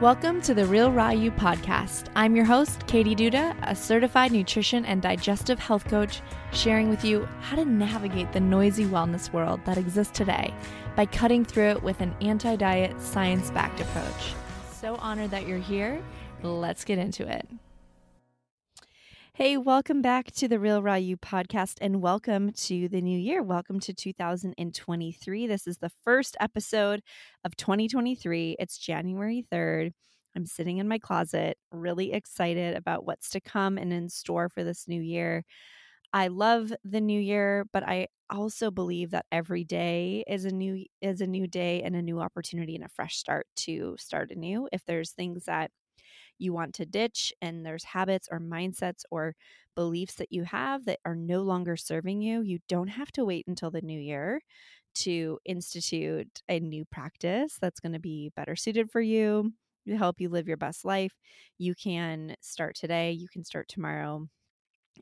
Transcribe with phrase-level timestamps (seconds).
[0.00, 2.06] Welcome to the Real Raw You podcast.
[2.14, 7.26] I'm your host, Katie Duda, a certified nutrition and digestive health coach, sharing with you
[7.40, 10.54] how to navigate the noisy wellness world that exists today
[10.94, 14.34] by cutting through it with an anti diet, science backed approach.
[14.70, 16.00] So honored that you're here.
[16.44, 17.48] Let's get into it.
[19.38, 23.40] Hey, welcome back to the Real Raw You podcast and welcome to the new year.
[23.40, 25.46] Welcome to 2023.
[25.46, 27.02] This is the first episode
[27.44, 28.56] of 2023.
[28.58, 29.92] It's January 3rd.
[30.34, 34.64] I'm sitting in my closet, really excited about what's to come and in store for
[34.64, 35.44] this new year.
[36.12, 40.84] I love the new year, but I also believe that every day is a new
[41.00, 44.68] is a new day and a new opportunity and a fresh start to start anew.
[44.72, 45.70] If there's things that
[46.38, 49.34] you want to ditch and there's habits or mindsets or
[49.74, 53.46] beliefs that you have that are no longer serving you, you don't have to wait
[53.46, 54.40] until the new year
[54.94, 59.52] to institute a new practice that's going to be better suited for you
[59.86, 61.12] to help you live your best life.
[61.58, 64.26] You can start today, you can start tomorrow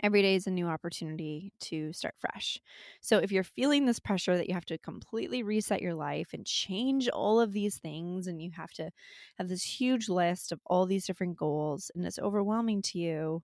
[0.02, 2.60] every day is a new opportunity to start fresh.
[3.00, 6.46] So if you're feeling this pressure that you have to completely reset your life and
[6.46, 8.90] change all of these things and you have to
[9.38, 13.42] have this huge list of all these different goals and it's overwhelming to you,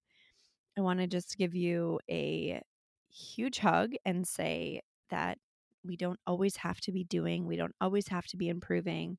[0.76, 2.62] I want to just give you a
[3.10, 4.80] huge hug and say
[5.10, 5.38] that
[5.84, 9.18] we don't always have to be doing, we don't always have to be improving.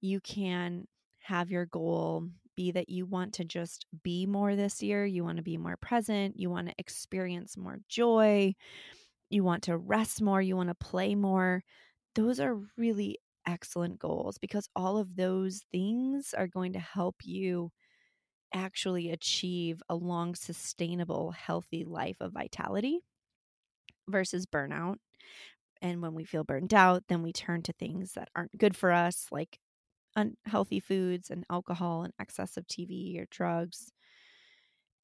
[0.00, 0.86] You can
[1.20, 5.06] have your goal be that you want to just be more this year.
[5.06, 6.36] You want to be more present.
[6.36, 8.56] You want to experience more joy.
[9.30, 10.42] You want to rest more.
[10.42, 11.62] You want to play more.
[12.16, 17.70] Those are really excellent goals because all of those things are going to help you
[18.52, 22.98] actually achieve a long, sustainable, healthy life of vitality
[24.08, 24.96] versus burnout.
[25.80, 28.90] And when we feel burned out, then we turn to things that aren't good for
[28.90, 29.60] us, like
[30.18, 33.92] unhealthy foods and alcohol and excessive TV or drugs.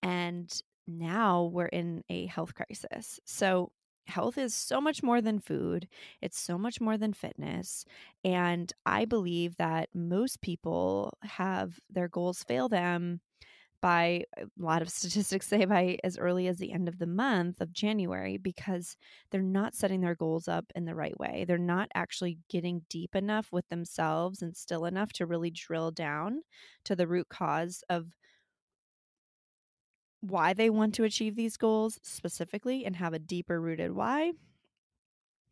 [0.03, 0.53] And
[0.87, 3.21] now we're in a health crisis.
[3.25, 3.73] So,
[4.07, 5.89] health is so much more than food,
[6.21, 7.85] it's so much more than fitness.
[8.23, 13.21] And I believe that most people have their goals fail them
[13.85, 17.07] by uh, a lot of statistics say by as early as the end of the
[17.07, 18.97] month of January because
[19.31, 21.45] they're not setting their goals up in the right way.
[21.47, 26.41] They're not actually getting deep enough with themselves and still enough to really drill down
[26.87, 28.07] to the root cause of
[30.23, 34.33] why they want to achieve these goals specifically and have a deeper rooted why.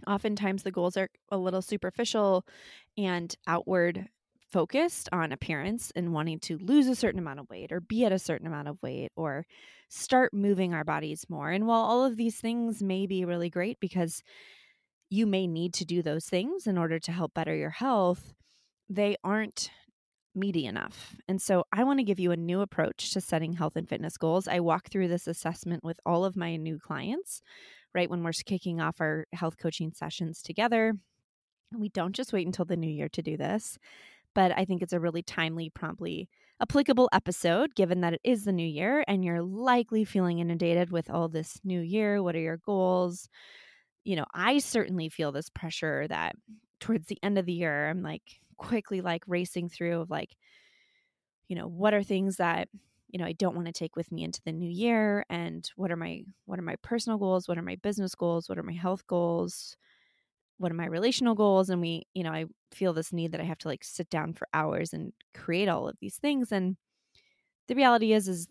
[0.06, 2.46] Oftentimes, the goals are a little superficial
[2.96, 4.08] and outward
[4.52, 8.12] focused on appearance and wanting to lose a certain amount of weight or be at
[8.12, 9.46] a certain amount of weight or
[9.88, 11.50] start moving our bodies more.
[11.50, 14.22] And while all of these things may be really great because
[15.10, 18.34] you may need to do those things in order to help better your health,
[18.88, 19.70] they aren't
[20.34, 21.16] meaty enough.
[21.28, 24.16] And so I want to give you a new approach to setting health and fitness
[24.16, 24.48] goals.
[24.48, 27.42] I walk through this assessment with all of my new clients,
[27.94, 28.08] right?
[28.08, 30.94] When we're kicking off our health coaching sessions together.
[31.76, 33.78] We don't just wait until the new year to do this
[34.34, 36.28] but I think it's a really timely, promptly
[36.60, 41.10] applicable episode given that it is the new year and you're likely feeling inundated with
[41.10, 42.22] all this new year.
[42.22, 43.28] What are your goals?
[44.04, 46.36] You know, I certainly feel this pressure that
[46.80, 48.22] towards the end of the year, I'm like
[48.56, 50.36] quickly like racing through of like,
[51.48, 52.68] you know, what are things that
[53.12, 55.92] you know i don't want to take with me into the new year and what
[55.92, 58.72] are my what are my personal goals what are my business goals what are my
[58.72, 59.76] health goals
[60.58, 63.44] what are my relational goals and we you know i feel this need that i
[63.44, 66.76] have to like sit down for hours and create all of these things and
[67.68, 68.48] the reality is is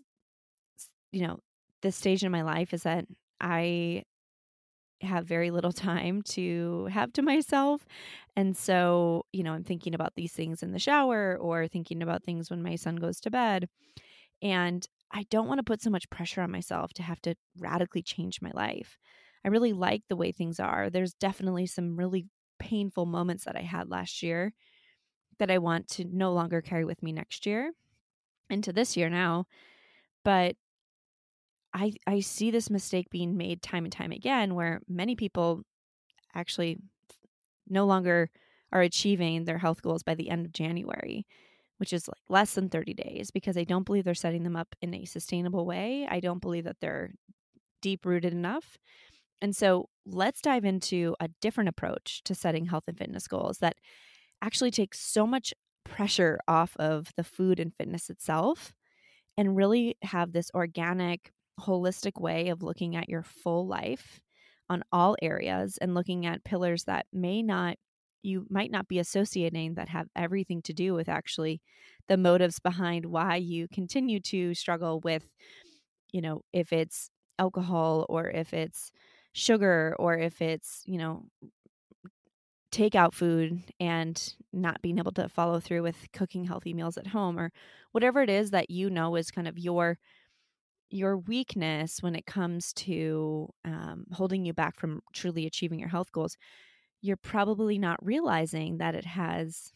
[1.11, 1.39] you know
[1.81, 3.05] this stage in my life is that
[3.39, 4.03] i
[5.01, 7.85] have very little time to have to myself
[8.35, 12.23] and so you know i'm thinking about these things in the shower or thinking about
[12.23, 13.67] things when my son goes to bed
[14.41, 18.01] and i don't want to put so much pressure on myself to have to radically
[18.01, 18.97] change my life
[19.45, 20.89] I really like the way things are.
[20.89, 22.27] There's definitely some really
[22.59, 24.53] painful moments that I had last year
[25.39, 27.73] that I want to no longer carry with me next year
[28.49, 29.47] into this year now.
[30.23, 30.57] But
[31.73, 35.63] I I see this mistake being made time and time again where many people
[36.35, 36.79] actually
[37.69, 38.31] no longer
[38.71, 41.27] are achieving their health goals by the end of January,
[41.77, 44.75] which is like less than 30 days because I don't believe they're setting them up
[44.81, 46.07] in a sustainable way.
[46.09, 47.13] I don't believe that they're
[47.81, 48.77] deep rooted enough.
[49.41, 53.77] And so let's dive into a different approach to setting health and fitness goals that
[54.41, 55.53] actually takes so much
[55.85, 58.73] pressure off of the food and fitness itself
[59.37, 64.19] and really have this organic, holistic way of looking at your full life
[64.69, 67.77] on all areas and looking at pillars that may not
[68.23, 71.59] you might not be associating that have everything to do with actually
[72.07, 75.27] the motives behind why you continue to struggle with
[76.11, 77.09] you know if it's
[77.39, 78.91] alcohol or if it's
[79.33, 81.25] sugar or if it's you know
[82.71, 87.37] takeout food and not being able to follow through with cooking healthy meals at home
[87.37, 87.51] or
[87.91, 89.97] whatever it is that you know is kind of your
[90.89, 96.11] your weakness when it comes to um, holding you back from truly achieving your health
[96.11, 96.37] goals
[97.01, 99.73] you're probably not realizing that it has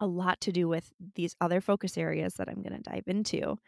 [0.00, 3.58] a lot to do with these other focus areas that I'm going to dive into.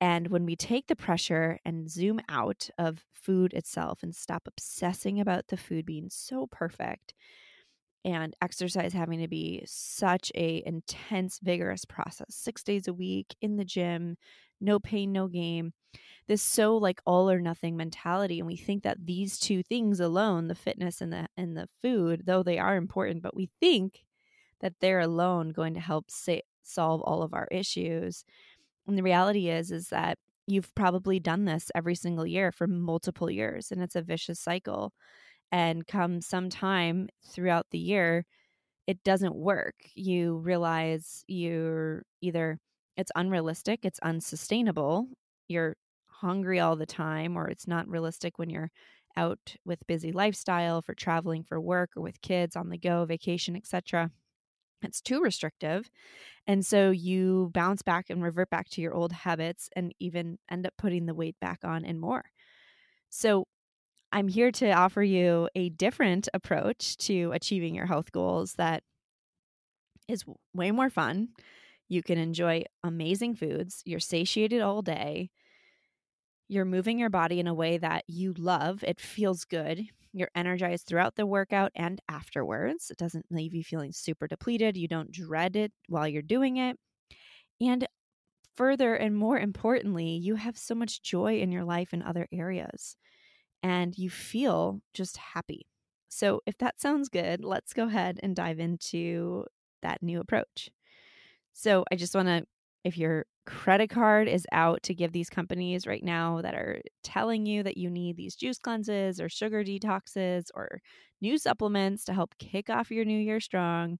[0.00, 5.20] And when we take the pressure and zoom out of food itself and stop obsessing
[5.20, 7.14] about the food being so perfect
[8.04, 13.56] and exercise having to be such a intense vigorous process 6 days a week in
[13.56, 14.16] the gym
[14.60, 15.72] no pain no gain
[16.28, 20.48] this so like all or nothing mentality and we think that these two things alone
[20.48, 24.04] the fitness and the and the food though they are important but we think
[24.60, 28.24] that they're alone going to help say, solve all of our issues
[28.90, 33.30] and the reality is is that you've probably done this every single year for multiple
[33.30, 34.92] years and it's a vicious cycle.
[35.52, 38.26] And come some time throughout the year
[38.86, 39.76] it doesn't work.
[39.94, 42.58] You realize you're either
[42.96, 45.08] it's unrealistic it's unsustainable
[45.48, 45.76] you're
[46.08, 48.70] hungry all the time or it's not realistic when you're
[49.16, 53.56] out with busy lifestyle for traveling for work or with kids on the go vacation
[53.56, 54.10] etc
[54.82, 55.90] it's too restrictive
[56.46, 60.66] and so you bounce back and revert back to your old habits and even end
[60.66, 62.24] up putting the weight back on and more.
[63.10, 63.46] So
[64.12, 68.82] i'm here to offer you a different approach to achieving your health goals that
[70.08, 70.24] is
[70.54, 71.28] way more fun.
[71.88, 73.82] You can enjoy amazing foods.
[73.84, 75.30] You're satiated all day
[76.50, 78.82] you're moving your body in a way that you love.
[78.82, 79.86] It feels good.
[80.12, 82.90] You're energized throughout the workout and afterwards.
[82.90, 84.76] It doesn't leave you feeling super depleted.
[84.76, 86.76] You don't dread it while you're doing it.
[87.60, 87.86] And
[88.56, 92.96] further and more importantly, you have so much joy in your life in other areas
[93.62, 95.66] and you feel just happy.
[96.08, 99.44] So, if that sounds good, let's go ahead and dive into
[99.82, 100.68] that new approach.
[101.52, 102.44] So, I just want to
[102.82, 107.46] if your credit card is out to give these companies right now that are telling
[107.46, 110.80] you that you need these juice cleanses or sugar detoxes or
[111.20, 113.98] new supplements to help kick off your new year strong,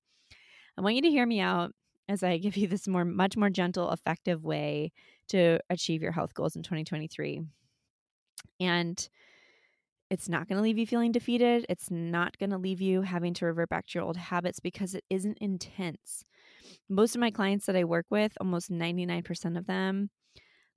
[0.79, 1.73] I want you to hear me out
[2.09, 4.93] as I give you this more much more gentle effective way
[5.29, 7.43] to achieve your health goals in 2023.
[8.61, 9.09] And
[10.11, 11.67] it's not going to leave you feeling defeated.
[11.69, 14.95] It's not going to leave you having to revert back to your old habits because
[14.95, 16.25] it isn't intense
[16.89, 20.11] most of my clients that I work with, almost 99% of them,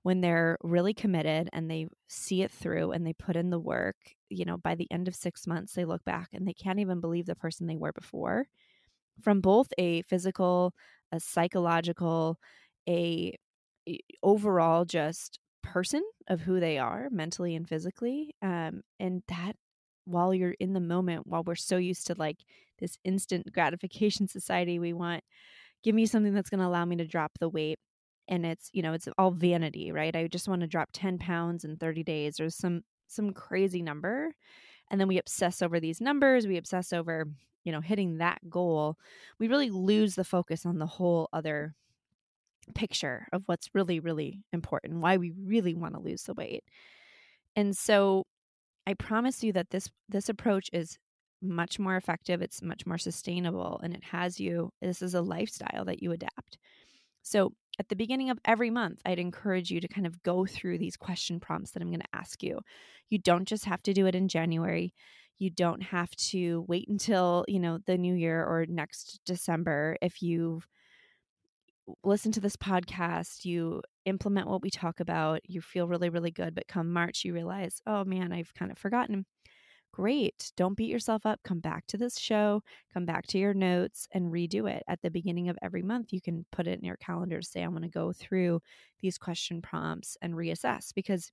[0.03, 3.95] when they're really committed and they see it through and they put in the work,
[4.29, 6.99] you know, by the end of six months, they look back and they can't even
[6.99, 8.45] believe the person they were before.
[9.21, 10.73] From both a physical,
[11.11, 12.37] a psychological,
[12.87, 13.37] a
[14.21, 18.35] overall just person of who they are mentally and physically.
[18.41, 19.53] Um, and that
[20.05, 22.39] while you're in the moment, while we're so used to like
[22.79, 25.23] this instant gratification society, we want
[25.83, 27.79] give me something that's going to allow me to drop the weight
[28.27, 30.15] and it's you know it's all vanity right?
[30.15, 34.33] I just want to drop 10 pounds in 30 days or some some crazy number
[34.89, 37.27] and then we obsess over these numbers we obsess over
[37.63, 38.97] you know hitting that goal
[39.39, 41.75] we really lose the focus on the whole other
[42.75, 46.63] picture of what's really really important why we really want to lose the weight.
[47.55, 48.25] And so
[48.85, 50.97] i promise you that this this approach is
[51.43, 55.85] much more effective, it's much more sustainable, and it has you, this is a lifestyle
[55.85, 56.57] that you adapt.
[57.21, 60.77] So, at the beginning of every month, I'd encourage you to kind of go through
[60.77, 62.59] these question prompts that I'm going to ask you.
[63.09, 64.93] You don't just have to do it in January.
[65.39, 69.97] You don't have to wait until, you know, the new year or next December.
[70.01, 70.67] If you've
[72.03, 76.53] listened to this podcast, you implement what we talk about, you feel really, really good.
[76.55, 79.25] But come March, you realize, oh man, I've kind of forgotten
[79.93, 80.51] great.
[80.57, 81.39] Don't beat yourself up.
[81.43, 82.61] Come back to this show,
[82.93, 84.83] come back to your notes and redo it.
[84.87, 87.61] At the beginning of every month, you can put it in your calendar to say,
[87.61, 88.61] I'm going to go through
[89.01, 91.31] these question prompts and reassess because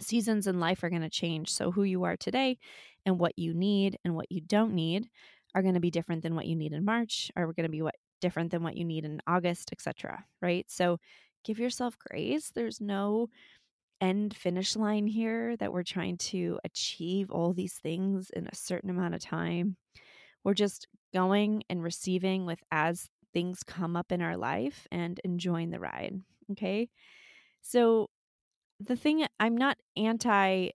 [0.00, 1.50] seasons in life are going to change.
[1.52, 2.58] So, who you are today
[3.06, 5.08] and what you need and what you don't need
[5.54, 7.82] are going to be different than what you need in March, are going to be
[7.82, 10.24] what different than what you need in August, etc.
[10.40, 10.66] Right?
[10.68, 10.98] So,
[11.44, 12.52] give yourself grace.
[12.54, 13.28] There's no
[14.02, 18.90] end finish line here that we're trying to achieve all these things in a certain
[18.90, 19.76] amount of time.
[20.44, 25.70] We're just going and receiving with as things come up in our life and enjoying
[25.70, 26.20] the ride.
[26.50, 26.88] Okay.
[27.62, 28.10] So,
[28.80, 30.70] the thing I'm not anti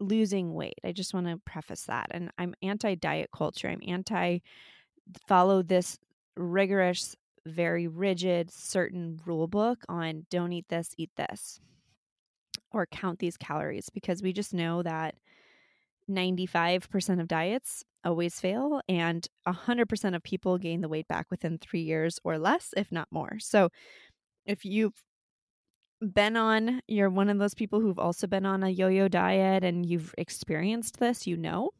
[0.00, 0.78] losing weight.
[0.84, 2.08] I just want to preface that.
[2.10, 3.68] And I'm anti diet culture.
[3.68, 4.38] I'm anti
[5.26, 5.98] follow this
[6.36, 7.14] rigorous,
[7.46, 11.60] very rigid, certain rule book on don't eat this, eat this,
[12.72, 15.14] or count these calories because we just know that
[16.10, 21.82] 95% of diets always fail and 100% of people gain the weight back within three
[21.82, 23.38] years or less, if not more.
[23.38, 23.70] So
[24.44, 25.04] if you've
[26.00, 29.62] been on, you're one of those people who've also been on a yo yo diet
[29.62, 31.70] and you've experienced this, you know.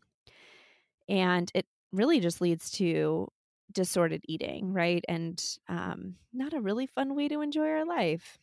[1.08, 3.28] And it really just leads to
[3.72, 5.04] disordered eating, right?
[5.08, 8.38] And um, not a really fun way to enjoy our life.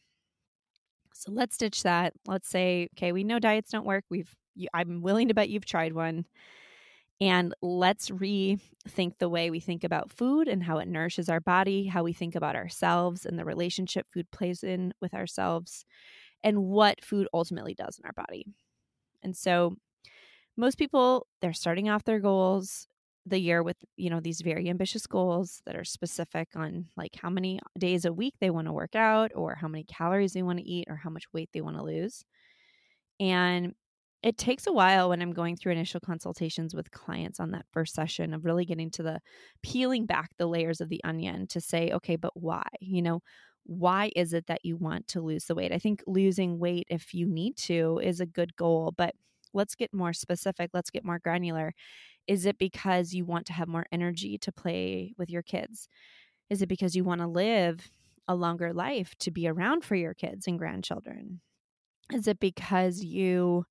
[1.20, 2.14] So let's ditch that.
[2.26, 4.06] Let's say, okay, we know diets don't work.
[4.10, 4.34] We've,
[4.74, 6.26] I'm willing to bet you've tried one.
[7.20, 11.88] And let's rethink the way we think about food and how it nourishes our body,
[11.88, 15.84] how we think about ourselves and the relationship food plays in with ourselves,
[16.42, 18.46] and what food ultimately does in our body.
[19.22, 19.76] And so,
[20.56, 22.88] most people, they're starting off their goals
[23.30, 27.30] the year with, you know, these very ambitious goals that are specific on like how
[27.30, 30.60] many days a week they want to work out or how many calories they want
[30.60, 32.26] to eat or how much weight they want to lose.
[33.20, 33.74] And
[34.22, 37.96] it takes a while when I'm going through initial consultations with clients on that first
[37.96, 39.22] session of really getting to the
[39.62, 42.68] peeling back the layers of the onion to say, okay, but why?
[42.82, 43.22] You know,
[43.66, 45.72] why is it that you want to lose the weight?
[45.72, 49.16] I think losing weight, if you need to, is a good goal, but
[49.54, 51.74] let's get more specific, let's get more granular.
[52.30, 55.90] Is it because you want to have more energy to play with your kids?
[56.50, 57.92] Is it because you want to live
[58.28, 61.42] a longer life to be around for your kids and grandchildren?
[62.14, 63.66] Is it because you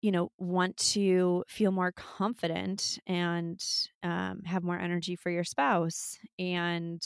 [0.00, 3.62] you know want to feel more confident and
[4.02, 7.02] um, have more energy for your spouse and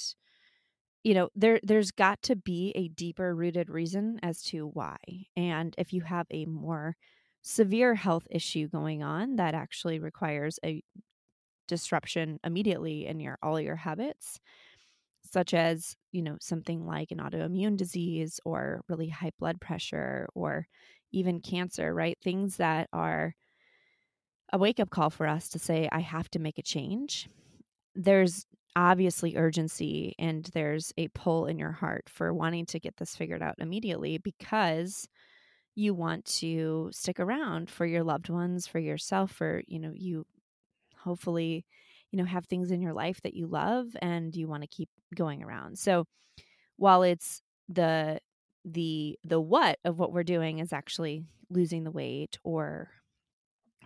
[1.04, 4.96] you know there there's got to be a deeper rooted reason as to why
[5.36, 6.96] and if you have a more
[7.48, 10.82] severe health issue going on that actually requires a
[11.68, 14.40] disruption immediately in your all your habits
[15.22, 20.66] such as you know something like an autoimmune disease or really high blood pressure or
[21.12, 22.18] even cancer, right?
[22.22, 23.32] Things that are
[24.52, 27.28] a wake up call for us to say, I have to make a change.
[27.94, 33.16] There's obviously urgency and there's a pull in your heart for wanting to get this
[33.16, 35.08] figured out immediately because
[35.76, 40.24] you want to stick around for your loved ones, for yourself, for, you know, you
[40.98, 41.64] hopefully,
[42.10, 44.88] you know, have things in your life that you love and you want to keep
[45.14, 45.78] going around.
[45.78, 46.06] So
[46.76, 48.18] while it's the
[48.64, 52.88] the the what of what we're doing is actually losing the weight or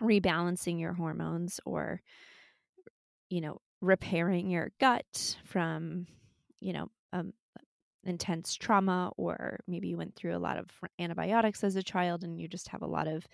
[0.01, 2.01] rebalancing your hormones or
[3.29, 6.07] you know repairing your gut from
[6.59, 7.33] you know um,
[8.03, 10.67] intense trauma or maybe you went through a lot of
[10.99, 13.27] antibiotics as a child and you just have a lot of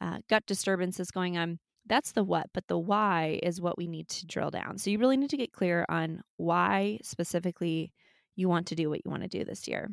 [0.00, 4.08] uh, gut disturbances going on that's the what but the why is what we need
[4.08, 7.92] to drill down so you really need to get clear on why specifically
[8.36, 9.90] you want to do what you want to do this year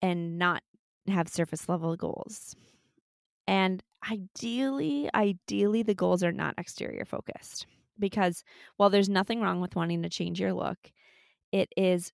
[0.00, 0.62] and not
[1.08, 2.54] have surface level goals.
[3.46, 7.66] And ideally, ideally, the goals are not exterior focused
[7.98, 8.44] because
[8.76, 10.78] while there's nothing wrong with wanting to change your look,
[11.50, 12.12] it is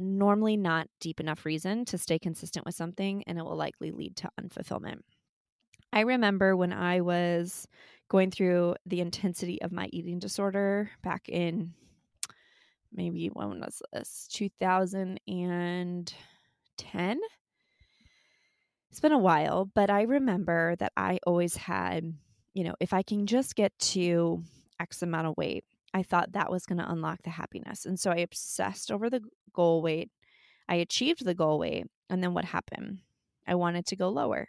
[0.00, 4.16] normally not deep enough reason to stay consistent with something and it will likely lead
[4.16, 5.00] to unfulfillment.
[5.92, 7.66] I remember when I was
[8.08, 11.74] going through the intensity of my eating disorder back in
[12.92, 17.20] maybe when was this 2010
[18.90, 22.12] it's been a while, but I remember that I always had,
[22.54, 24.42] you know, if I can just get to
[24.80, 27.84] X amount of weight, I thought that was going to unlock the happiness.
[27.84, 30.10] And so I obsessed over the goal weight.
[30.68, 31.86] I achieved the goal weight.
[32.08, 32.98] And then what happened?
[33.46, 34.48] I wanted to go lower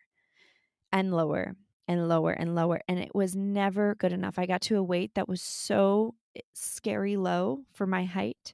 [0.91, 1.55] and lower
[1.87, 2.81] and lower and lower.
[2.87, 4.37] And it was never good enough.
[4.37, 8.53] I got to a weight that was so eh, scary low for my height.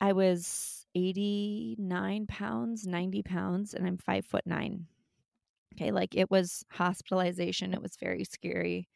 [0.00, 4.86] I was 89 pounds, 90 pounds, and I'm five foot nine.
[5.74, 7.74] Okay, like it was hospitalization.
[7.74, 8.88] It was very scary.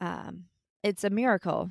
[0.00, 0.44] Um,
[0.82, 1.70] it's a miracle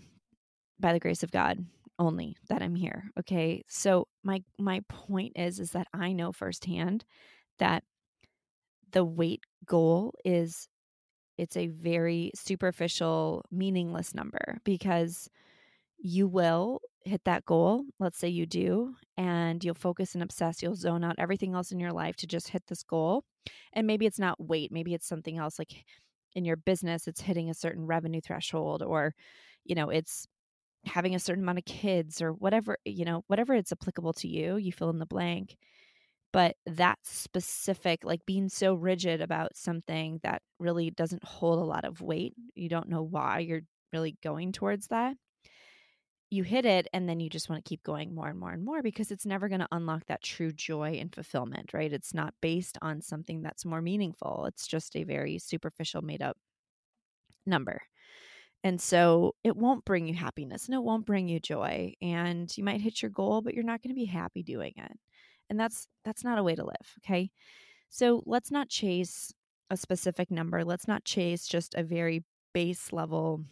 [0.79, 1.65] by the grace of God
[1.99, 3.05] only that I'm here.
[3.19, 3.63] Okay.
[3.67, 7.05] So my my point is is that I know firsthand
[7.59, 7.83] that
[8.91, 10.69] the weight goal is
[11.37, 15.29] it's a very superficial, meaningless number because
[15.99, 20.75] you will hit that goal, let's say you do, and you'll focus and obsess, you'll
[20.75, 23.23] zone out everything else in your life to just hit this goal.
[23.73, 25.85] And maybe it's not weight, maybe it's something else like
[26.35, 29.13] in your business, it's hitting a certain revenue threshold, or,
[29.65, 30.27] you know, it's
[30.85, 34.57] having a certain amount of kids, or whatever, you know, whatever it's applicable to you,
[34.57, 35.57] you fill in the blank.
[36.33, 41.85] but that specific like being so rigid about something that really doesn't hold a lot
[41.85, 43.61] of weight you don't know why you're
[43.93, 45.15] really going towards that
[46.29, 48.63] you hit it and then you just want to keep going more and more and
[48.63, 51.93] more because it's never going to unlock that true joy and fulfillment right?
[51.93, 54.45] It's not based on something that's more meaningful.
[54.47, 56.37] It's just a very superficial made up
[57.45, 57.81] number.
[58.63, 62.63] And so it won't bring you happiness and it won't bring you joy and you
[62.63, 64.99] might hit your goal but you're not going to be happy doing it.
[65.49, 67.31] And that's that's not a way to live okay?
[67.89, 69.33] So let's not chase
[69.69, 70.65] a specific number.
[70.65, 73.45] Let's not chase just a very base level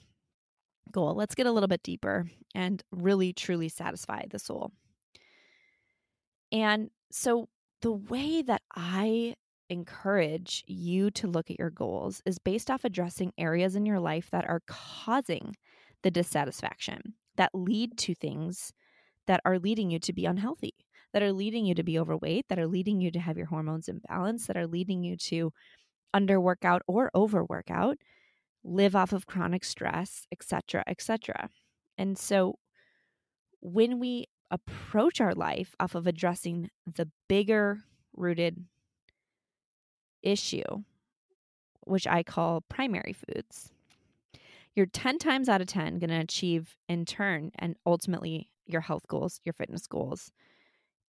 [0.92, 1.16] goal.
[1.16, 4.72] Let's get a little bit deeper and really truly satisfy the soul.
[6.52, 7.48] And so
[7.82, 9.36] the way that i
[9.70, 14.30] encourage you to look at your goals is based off addressing areas in your life
[14.30, 15.56] that are causing
[16.04, 18.72] the dissatisfaction that lead to things
[19.26, 20.76] that are leading you to be unhealthy
[21.16, 23.88] that are leading you to be overweight, that are leading you to have your hormones
[23.88, 25.50] imbalanced, that are leading you to
[26.14, 27.96] underworkout or overworkout,
[28.66, 31.50] live off of chronic stress, etc., etc.
[31.98, 32.58] And so
[33.62, 37.80] when we approach our life off of addressing the bigger
[38.16, 38.66] rooted
[40.22, 40.84] issue,
[41.82, 43.72] which I call primary foods,
[44.76, 49.08] you're 10 times out of 10 going to achieve in turn and ultimately your health
[49.08, 50.32] goals, your fitness goals,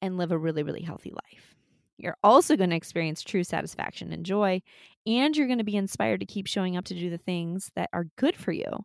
[0.00, 1.55] and live a really, really healthy life.
[1.98, 4.62] You're also going to experience true satisfaction and joy,
[5.06, 7.88] and you're going to be inspired to keep showing up to do the things that
[7.92, 8.84] are good for you,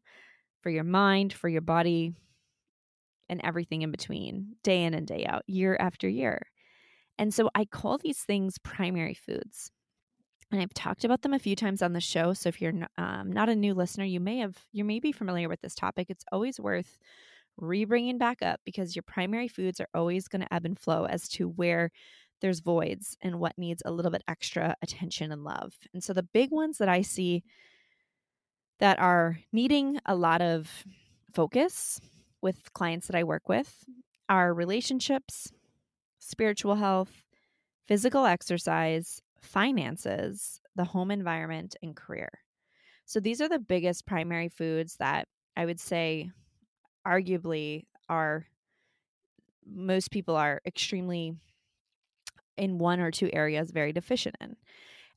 [0.61, 2.13] for your mind, for your body,
[3.27, 6.41] and everything in between, day in and day out, year after year.
[7.17, 9.71] And so I call these things primary foods.
[10.51, 12.33] And I've talked about them a few times on the show.
[12.33, 15.47] So if you're um, not a new listener, you may have you may be familiar
[15.47, 16.07] with this topic.
[16.09, 16.97] It's always worth
[17.57, 21.29] re-bringing back up because your primary foods are always going to ebb and flow as
[21.29, 21.91] to where
[22.41, 25.73] there's voids and what needs a little bit extra attention and love.
[25.93, 27.43] And so the big ones that I see
[28.79, 30.83] that are needing a lot of
[31.33, 32.01] focus
[32.41, 33.85] with clients that I work with
[34.27, 35.51] are relationships,
[36.19, 37.25] spiritual health,
[37.87, 42.29] physical exercise, finances, the home environment, and career.
[43.05, 46.31] So these are the biggest primary foods that I would say
[47.05, 48.45] arguably are
[49.65, 51.35] most people are extremely
[52.57, 54.55] in one or two areas very deficient in.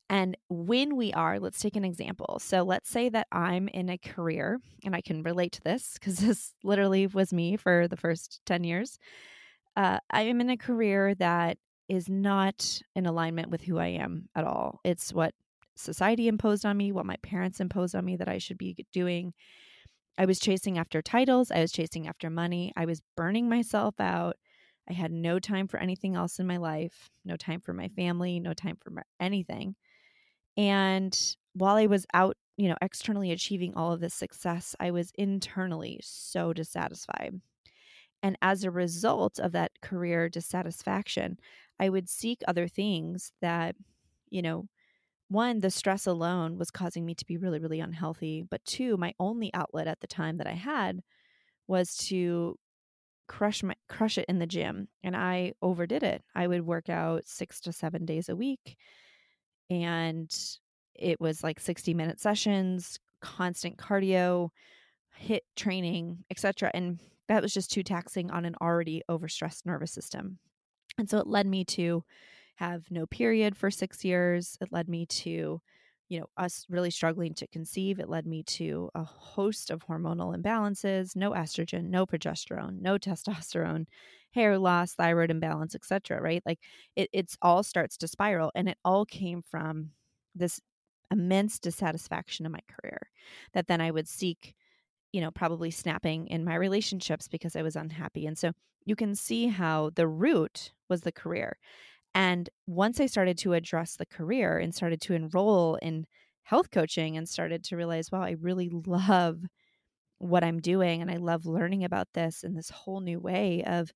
[0.09, 2.37] And when we are, let's take an example.
[2.39, 6.17] So let's say that I'm in a career, and I can relate to this because
[6.19, 8.99] this literally was me for the first 10 years.
[9.75, 11.57] Uh, I am in a career that
[11.89, 14.79] is not in alignment with who I am at all.
[14.83, 15.33] It's what
[15.75, 19.33] society imposed on me, what my parents imposed on me that I should be doing.
[20.17, 24.37] I was chasing after titles, I was chasing after money, I was burning myself out.
[24.89, 28.39] I had no time for anything else in my life, no time for my family,
[28.39, 29.75] no time for anything.
[30.57, 31.17] And
[31.53, 35.99] while I was out, you know, externally achieving all of this success, I was internally
[36.03, 37.41] so dissatisfied.
[38.23, 41.37] And as a result of that career dissatisfaction,
[41.79, 43.75] I would seek other things that,
[44.29, 44.67] you know,
[45.27, 48.43] one, the stress alone was causing me to be really, really unhealthy.
[48.49, 51.01] But two, my only outlet at the time that I had
[51.67, 52.57] was to
[53.27, 54.87] crush my crush it in the gym.
[55.03, 56.23] And I overdid it.
[56.33, 58.77] I would work out six to seven days a week.
[59.69, 60.33] And
[60.93, 64.49] it was like 60 minute sessions, constant cardio,
[65.21, 66.71] HIIT training, etc.
[66.73, 70.37] And that was just too taxing on an already overstressed nervous system.
[70.97, 72.03] And so it led me to
[72.55, 74.57] have no period for six years.
[74.61, 75.61] It led me to,
[76.09, 77.99] you know, us really struggling to conceive.
[77.99, 83.85] It led me to a host of hormonal imbalances, no estrogen, no progesterone, no testosterone,
[84.31, 86.21] hair loss, thyroid imbalance, etc.
[86.21, 86.43] Right?
[86.45, 86.59] Like
[86.95, 88.51] it it's all starts to spiral.
[88.55, 89.91] And it all came from
[90.35, 90.59] this
[91.11, 93.09] immense dissatisfaction in my career
[93.53, 94.55] that then I would seek
[95.15, 98.25] you know, probably snapping in my relationships because I was unhappy.
[98.25, 98.51] And so
[98.85, 101.57] you can see how the root was the career.
[102.15, 106.07] And once I started to address the career and started to enroll in
[106.43, 109.41] health coaching and started to realize, wow, I really love
[110.19, 113.93] what I'm doing and I love learning about this in this whole new way of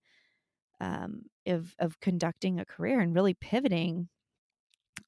[0.81, 4.09] um, of of conducting a career and really pivoting.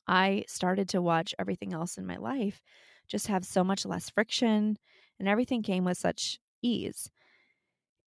[0.07, 2.61] I started to watch everything else in my life
[3.07, 4.77] just have so much less friction
[5.19, 7.11] and everything came with such ease.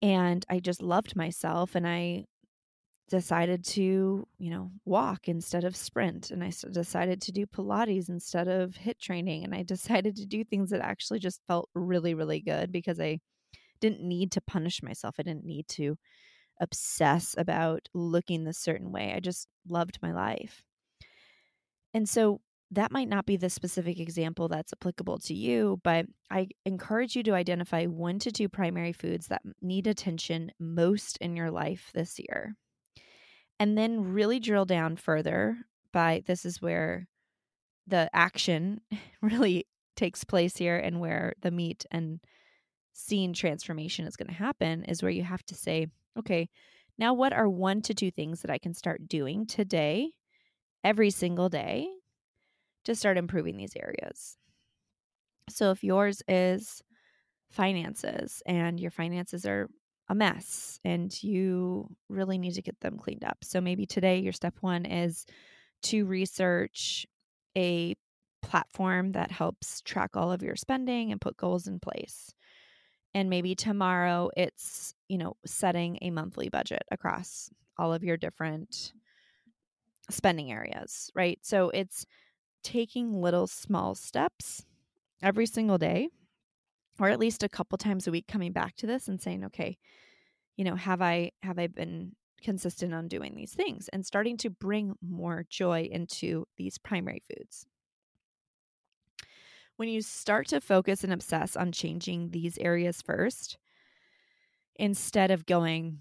[0.00, 2.26] And I just loved myself and I
[3.08, 6.30] decided to, you know, walk instead of sprint.
[6.30, 9.44] And I decided to do Pilates instead of HIIT training.
[9.44, 13.18] And I decided to do things that actually just felt really, really good because I
[13.80, 15.16] didn't need to punish myself.
[15.18, 15.96] I didn't need to
[16.60, 19.12] obsess about looking this certain way.
[19.14, 20.62] I just loved my life.
[21.92, 26.48] And so that might not be the specific example that's applicable to you, but I
[26.64, 31.50] encourage you to identify one to two primary foods that need attention most in your
[31.50, 32.56] life this year.
[33.58, 35.56] And then really drill down further
[35.92, 37.06] by this is where
[37.86, 38.80] the action
[39.22, 42.20] really takes place here and where the meat and
[42.92, 45.86] scene transformation is going to happen is where you have to say,
[46.18, 46.48] okay,
[46.98, 50.10] now what are one to two things that I can start doing today,
[50.84, 51.88] every single day,
[52.84, 54.36] to start improving these areas?
[55.48, 56.82] So if yours is
[57.50, 59.68] finances and your finances are
[60.08, 63.38] a mess and you really need to get them cleaned up.
[63.42, 65.24] So maybe today your step one is
[65.84, 67.06] to research
[67.56, 67.94] a
[68.42, 72.34] platform that helps track all of your spending and put goals in place.
[73.14, 78.92] And maybe tomorrow it's, you know, setting a monthly budget across all of your different
[80.10, 81.38] spending areas, right?
[81.42, 82.06] So it's
[82.64, 84.64] taking little small steps
[85.22, 86.08] every single day
[87.02, 89.76] or at least a couple times a week coming back to this and saying, okay,
[90.56, 94.50] you know, have I have I been consistent on doing these things and starting to
[94.50, 97.66] bring more joy into these primary foods.
[99.76, 103.58] When you start to focus and obsess on changing these areas first,
[104.76, 105.98] instead of going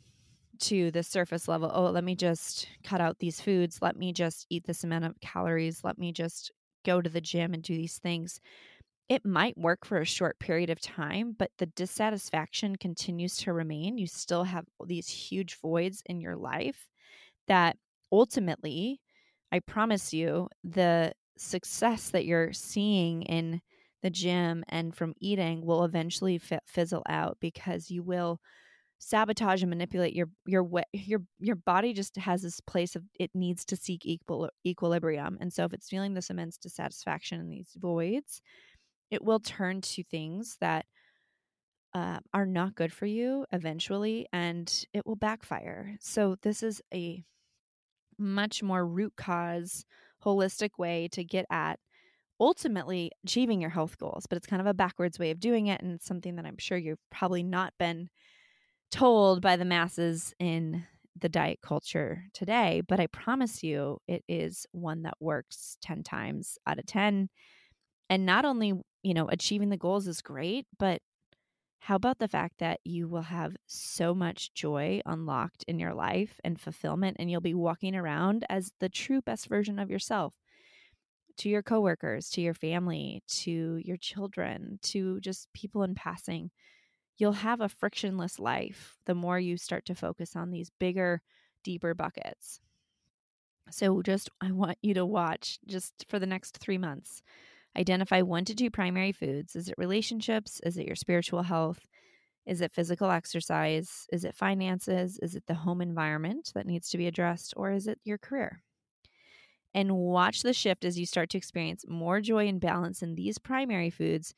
[0.59, 4.45] to the surface level, oh, let me just cut out these foods, let me just
[4.51, 6.51] eat this amount of calories, let me just
[6.85, 8.39] go to the gym and do these things.
[9.09, 13.97] It might work for a short period of time, but the dissatisfaction continues to remain.
[13.97, 16.89] You still have these huge voids in your life
[17.47, 17.77] that
[18.11, 19.01] ultimately,
[19.51, 23.61] I promise you, the success that you're seeing in
[24.01, 28.39] the gym and from eating will eventually fizzle out because you will
[28.99, 33.65] sabotage and manipulate your your your your body just has this place of it needs
[33.65, 38.41] to seek equal equilibrium and so if it's feeling this immense dissatisfaction in these voids
[39.11, 40.85] it will turn to things that
[41.93, 47.23] uh, are not good for you eventually and it will backfire so this is a
[48.17, 49.85] much more root cause
[50.23, 51.79] holistic way to get at
[52.41, 55.79] ultimately achieving your health goals, but it's kind of a backwards way of doing it.
[55.81, 58.09] And it's something that I'm sure you've probably not been
[58.89, 60.83] told by the masses in
[61.19, 62.81] the diet culture today.
[62.87, 67.29] But I promise you, it is one that works 10 times out of 10.
[68.09, 71.01] And not only, you know, achieving the goals is great, but
[71.79, 76.39] how about the fact that you will have so much joy unlocked in your life
[76.43, 80.35] and fulfillment, and you'll be walking around as the true best version of yourself?
[81.37, 86.51] to your coworkers, to your family, to your children, to just people in passing.
[87.17, 91.21] You'll have a frictionless life the more you start to focus on these bigger,
[91.63, 92.61] deeper buckets.
[93.69, 97.21] So, just I want you to watch just for the next three months.
[97.77, 99.55] Identify one to two primary foods.
[99.55, 100.59] Is it relationships?
[100.63, 101.79] Is it your spiritual health?
[102.45, 104.07] Is it physical exercise?
[104.11, 105.19] Is it finances?
[105.21, 107.53] Is it the home environment that needs to be addressed?
[107.55, 108.63] Or is it your career?
[109.73, 113.37] and watch the shift as you start to experience more joy and balance in these
[113.37, 114.33] primary foods.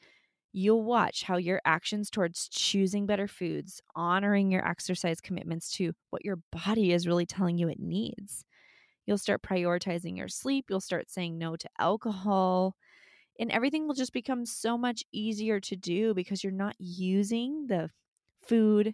[0.52, 6.24] You'll watch how your actions towards choosing better foods, honoring your exercise commitments to what
[6.24, 8.46] your body is really telling you it needs.
[9.08, 10.66] You'll start prioritizing your sleep.
[10.70, 12.76] You'll start saying no to alcohol.
[13.40, 17.90] And everything will just become so much easier to do because you're not using the
[18.48, 18.94] food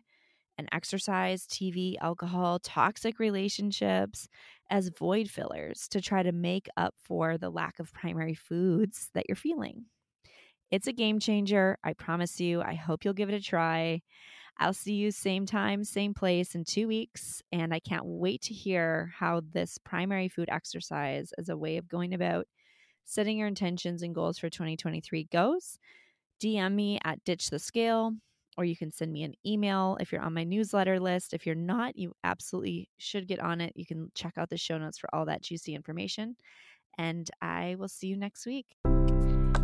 [0.57, 4.27] and exercise, TV, alcohol, toxic relationships
[4.69, 9.25] as void fillers to try to make up for the lack of primary foods that
[9.27, 9.85] you're feeling.
[10.71, 11.77] It's a game changer.
[11.83, 12.61] I promise you.
[12.61, 14.01] I hope you'll give it a try.
[14.59, 17.41] I'll see you same time, same place in two weeks.
[17.51, 21.87] And I can't wait to hear how this primary food exercise as a way of
[21.87, 22.45] going about
[23.05, 25.79] setting your intentions and goals for 2023 goes.
[26.41, 28.13] DM me at Ditch the Scale
[28.57, 31.33] or you can send me an email if you're on my newsletter list.
[31.33, 33.71] If you're not, you absolutely should get on it.
[33.75, 36.35] You can check out the show notes for all that juicy information.
[36.97, 38.65] And I will see you next week.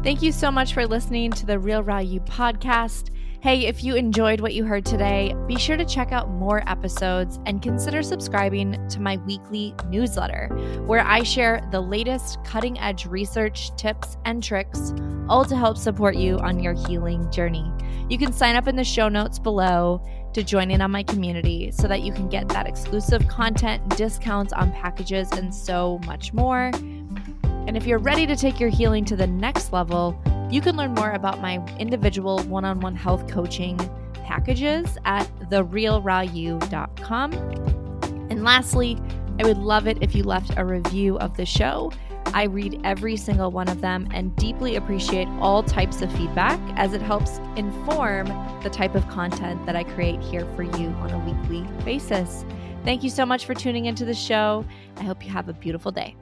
[0.05, 3.09] Thank you so much for listening to the Real Raw podcast.
[3.41, 7.39] Hey, if you enjoyed what you heard today, be sure to check out more episodes
[7.47, 10.49] and consider subscribing to my weekly newsletter,
[10.85, 14.93] where I share the latest cutting edge research, tips, and tricks,
[15.27, 17.65] all to help support you on your healing journey.
[18.07, 21.71] You can sign up in the show notes below to join in on my community
[21.71, 26.69] so that you can get that exclusive content, discounts on packages, and so much more.
[27.67, 30.19] And if you're ready to take your healing to the next level,
[30.51, 33.77] you can learn more about my individual one on one health coaching
[34.23, 37.33] packages at therealrawyou.com.
[38.29, 38.97] And lastly,
[39.39, 41.91] I would love it if you left a review of the show.
[42.27, 46.93] I read every single one of them and deeply appreciate all types of feedback as
[46.93, 48.27] it helps inform
[48.61, 52.45] the type of content that I create here for you on a weekly basis.
[52.83, 54.65] Thank you so much for tuning into the show.
[54.97, 56.15] I hope you have a beautiful day.